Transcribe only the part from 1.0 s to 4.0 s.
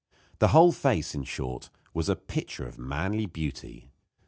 in short, was a picture of manly beauty.